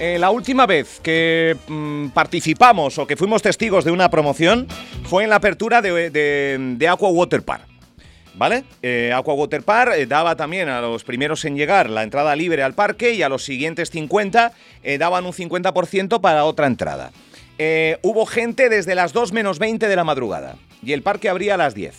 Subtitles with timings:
[0.00, 4.68] Eh, la última vez que mm, participamos o que fuimos testigos de una promoción
[5.04, 7.66] fue en la apertura de, Aqua Water Park.
[8.34, 8.62] ¿Vale?
[8.80, 12.62] Eh, Aqua Water Park eh, daba también a los primeros en llegar la entrada libre
[12.62, 14.52] al parque y a los siguientes 50
[15.00, 17.10] daban un 50% para otra entrada.
[18.02, 21.56] hubo gente desde las 2 menos 20 de la madrugada y el parque abría a
[21.56, 21.96] las 10.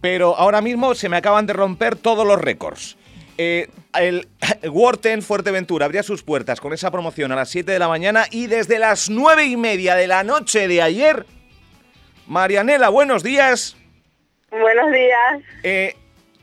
[0.00, 2.96] Pero ahora mismo se me acaban de romper todos los récords.
[3.38, 4.28] Eh, el
[4.70, 8.46] Worten Fuerteventura abría sus puertas con esa promoción a las 7 de la mañana y
[8.46, 11.26] desde las 9 y media de la noche de ayer.
[12.26, 13.76] Marianela, buenos días.
[14.50, 15.42] Buenos días.
[15.62, 15.96] Eh,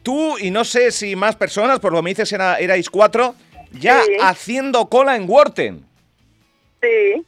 [0.03, 3.35] tú y no sé si más personas, por lo que me dices erais cuatro,
[3.71, 5.85] ya haciendo cola en Worten.
[6.81, 7.25] Sí.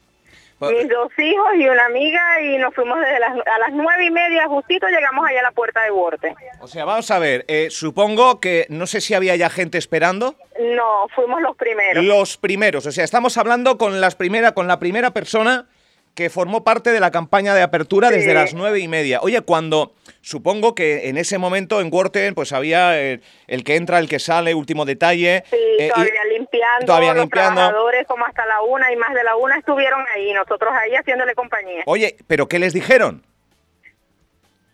[0.70, 4.12] Mis dos hijos y una amiga y nos fuimos desde las, a las nueve y
[4.12, 6.36] media justito llegamos allá a la puerta de Worte.
[6.60, 10.36] O sea, vamos a ver, eh, supongo que no sé si había ya gente esperando.
[10.60, 12.04] No, fuimos los primeros.
[12.04, 15.68] Los primeros, o sea, estamos hablando con las primera, con la primera persona
[16.16, 19.20] que formó parte de la campaña de apertura desde las nueve y media.
[19.22, 24.09] Oye, cuando supongo que en ese momento en Worten pues había el, que entra, el
[24.09, 25.44] que sale, último detalle.
[25.50, 29.36] Sí, eh, todavía limpiando, todavía los trabajadores como hasta la una y más de la
[29.36, 31.84] una estuvieron ahí, nosotros ahí haciéndole compañía.
[31.86, 33.23] Oye, ¿pero qué les dijeron?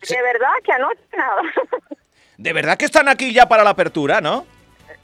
[0.09, 1.41] De verdad que anoche nada.
[2.37, 4.45] ¿De verdad que están aquí ya para la apertura, no?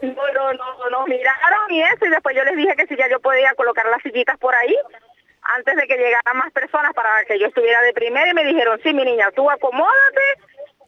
[0.01, 3.09] No, no, no, no, miraron y eso, y después yo les dije que si ya
[3.09, 4.75] yo podía colocar las sillitas por ahí,
[5.55, 8.79] antes de que llegaran más personas para que yo estuviera de primera y me dijeron,
[8.83, 10.21] sí, mi niña, tú acomódate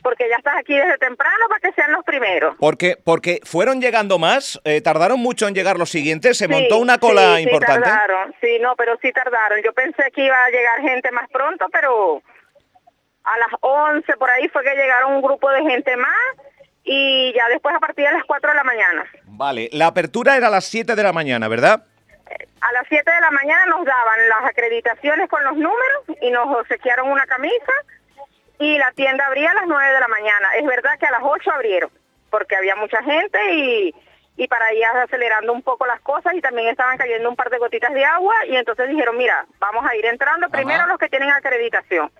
[0.06, 2.56] porque ya estás aquí desde temprano para que sean los primeros.
[2.59, 7.00] Porque porque fueron llegando más, eh, tardaron mucho en llegar los siguientes, se montó una
[7.00, 7.89] cola sí, importante.
[7.89, 9.62] Sí, tardaron, sí, no, pero sí tardaron.
[9.64, 12.22] Yo pensé que iba a llegar gente más pronto, pero
[13.23, 16.12] a las 11 por ahí fue que llegaron un grupo de gente más
[16.84, 19.06] y ya después a partir de las 4 de la mañana.
[19.23, 21.84] Vale, la apertura era a las 7 de la mañana, ¿verdad?
[22.76, 26.48] A las 7 de la mañana nos daban las acreditaciones con los números y nos
[26.58, 27.72] obsequiaron una camisa
[28.59, 30.50] y la tienda abría a las 9 de la mañana.
[30.58, 31.90] Es verdad que a las 8 abrieron
[32.30, 33.96] porque había mucha gente y,
[34.36, 37.59] y para ir acelerando un poco las cosas y también estaban cayendo un par de
[37.59, 41.31] gotitas de agua y entonces dijeron, mira, vamos a ir entrando primero los que tienen
[41.31, 42.12] acreditación.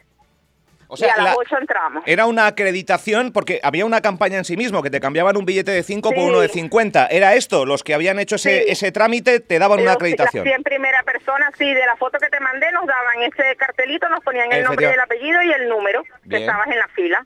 [0.95, 2.03] O sea, y a las 8 entramos.
[2.06, 5.72] Era una acreditación porque había una campaña en sí mismo que te cambiaban un billete
[5.72, 7.07] de 5 por uno de 50.
[7.07, 7.66] ¿Era esto?
[7.66, 10.47] Los que habían hecho ese, ese trámite te daban una acreditación.
[10.47, 14.23] en primera persona, sí, de la foto que te mandé nos daban ese cartelito, nos
[14.23, 17.25] ponían el nombre del apellido y el número que estabas en la fila.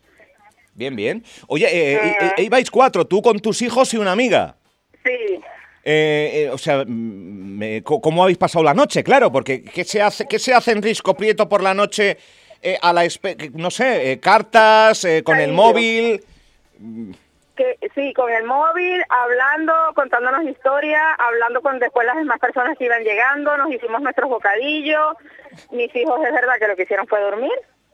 [0.79, 1.23] Bien, bien.
[1.47, 4.55] Oye, eh, eh, eh, ibais cuatro, tú con tus hijos y una amiga.
[5.03, 5.41] Sí.
[6.51, 9.03] o sea, mm, ¿cómo habéis pasado la noche?
[9.03, 12.17] Claro, porque ¿qué se hace, qué se hace en Risco Prieto por la noche
[12.61, 13.07] eh, a la
[13.53, 16.23] no sé, eh, cartas, eh, con el móvil.
[17.55, 22.85] Que, sí, con el móvil, hablando, contándonos historia, hablando con después las demás personas que
[22.85, 25.15] iban llegando, nos hicimos nuestros bocadillos.
[25.71, 27.51] Mis hijos es verdad que lo que hicieron fue dormir.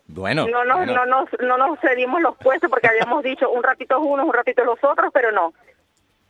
[0.07, 3.99] Bueno, no nos, no nos, no nos cedimos los puestos porque habíamos dicho un ratito
[3.99, 5.53] unos, un ratito los otros, pero no.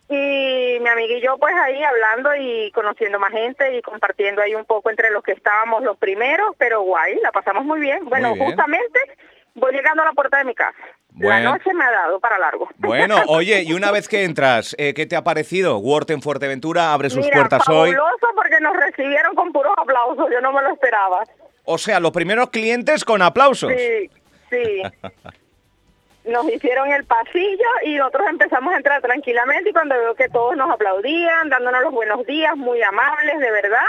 [0.07, 4.53] Y mi amiga y yo pues ahí hablando y conociendo más gente y compartiendo ahí
[4.53, 8.05] un poco entre los que estábamos los primeros, pero guay, la pasamos muy bien.
[8.05, 8.99] Bueno, justamente
[9.55, 10.77] voy llegando a la puerta de mi casa.
[11.17, 12.67] La noche me ha dado para largo.
[12.77, 15.81] Bueno, oye, y una vez que entras, eh, ¿qué te ha parecido?
[16.07, 17.95] En Fuerteventura abre sus puertas hoy.
[18.35, 21.23] porque nos recibieron con puros aplausos, yo no me lo esperaba.
[21.63, 23.71] O sea, los primeros clientes con aplausos.
[23.71, 24.09] Sí,
[24.51, 24.83] sí.
[26.27, 30.55] nos hicieron el pasillo y nosotros empezamos a entrar tranquilamente y cuando veo que todos
[30.55, 33.85] nos aplaudían, dándonos los buenos días, muy amables, de verdad,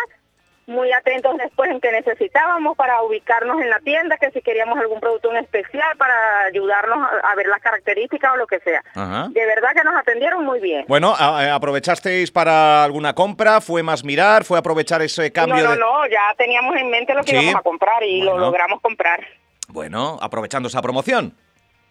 [0.66, 5.00] muy atentos después en que necesitábamos para ubicarnos en la tienda, que si queríamos algún
[5.00, 8.82] producto en especial para ayudarnos a, ver las características o lo que sea.
[8.94, 10.84] De verdad que nos atendieron muy bien.
[10.88, 13.60] Bueno, eh, ¿aprovechasteis para alguna compra?
[13.60, 14.44] ¿Fue más mirar?
[14.44, 15.62] ¿Fue aprovechar ese cambio?
[15.62, 18.80] No, no, no, ya teníamos en mente lo que íbamos a comprar y lo logramos
[18.80, 19.24] comprar.
[19.68, 21.34] Bueno, aprovechando esa promoción.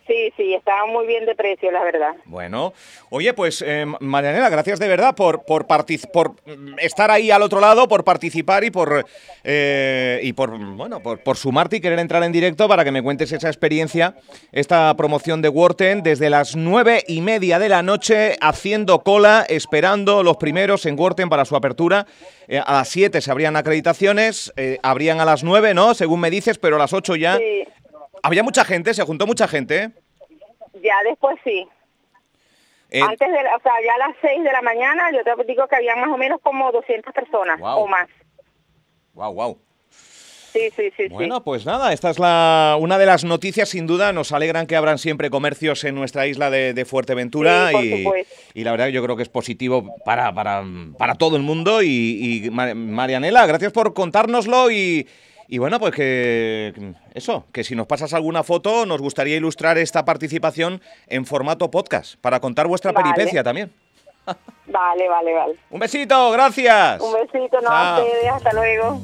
[0.08, 2.16] Sí, sí, estaba muy bien de precio, la verdad.
[2.26, 2.74] Bueno,
[3.10, 6.36] oye, pues eh, Marianela, gracias de verdad por por, por
[6.80, 9.04] estar ahí al otro lado, por participar y por
[9.44, 13.02] eh, y por bueno por, por, sumarte y querer entrar en directo para que me
[13.02, 14.16] cuentes esa experiencia,
[14.52, 20.22] esta promoción de Worten desde las nueve y media de la noche haciendo cola, esperando
[20.22, 22.06] los primeros en Worten para su apertura.
[22.48, 25.96] Eh, a las siete se abrían acreditaciones, eh, abrían a las nueve, ¿no?
[25.96, 27.66] Según me dices, pero a las ocho ya sí.
[28.24, 28.94] ¿Había mucha gente?
[28.94, 29.92] ¿Se juntó mucha gente?
[30.82, 31.68] Ya después sí.
[32.92, 35.68] Eh, Antes de, o sea, ya a las 6 de la mañana, yo te digo
[35.68, 38.08] que había más o menos como 200 personas o más.
[39.14, 39.60] Wow, wow.
[39.90, 41.08] Sí, sí, sí.
[41.10, 44.14] Bueno, pues nada, esta es la una de las noticias, sin duda.
[44.14, 48.06] Nos alegran que abran siempre comercios en nuestra isla de, Fuerteventura y,
[48.54, 50.64] y, la verdad yo creo que es positivo para, para,
[50.98, 51.82] para todo el mundo.
[51.82, 55.06] Y, y Marianela, gracias por contárnoslo y,
[55.48, 60.06] y bueno, pues que eso, que si nos pasas alguna foto, nos gustaría ilustrar esta
[60.06, 63.72] participación en formato podcast para contar vuestra peripecia también.
[64.68, 65.56] Vale, vale, vale.
[65.70, 67.00] Un besito, gracias.
[67.00, 69.00] Un besito, no, a ustedes, hasta luego.